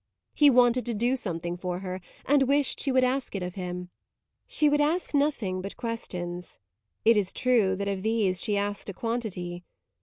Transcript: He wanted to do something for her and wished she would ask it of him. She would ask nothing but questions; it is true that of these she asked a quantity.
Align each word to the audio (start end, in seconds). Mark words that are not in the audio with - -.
He 0.33 0.49
wanted 0.49 0.83
to 0.87 0.95
do 0.95 1.15
something 1.15 1.55
for 1.57 1.81
her 1.81 2.01
and 2.25 2.41
wished 2.47 2.79
she 2.79 2.91
would 2.91 3.03
ask 3.03 3.35
it 3.35 3.43
of 3.43 3.53
him. 3.53 3.91
She 4.47 4.67
would 4.67 4.81
ask 4.81 5.13
nothing 5.13 5.61
but 5.61 5.77
questions; 5.77 6.57
it 7.05 7.17
is 7.17 7.31
true 7.31 7.75
that 7.75 7.87
of 7.87 8.01
these 8.01 8.41
she 8.41 8.57
asked 8.57 8.89
a 8.89 8.93
quantity. 8.95 9.63